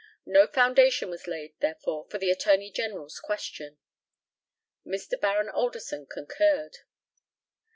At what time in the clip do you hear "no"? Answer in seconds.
0.25-0.47